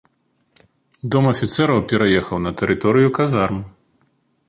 Дом 1.17 1.27
афіцэраў 1.33 1.79
пераехаў 1.93 2.37
на 2.49 2.57
тэрыторыю 2.63 3.15
казарм. 3.19 3.65